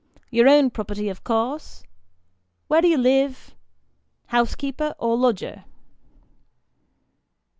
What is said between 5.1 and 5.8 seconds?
lodger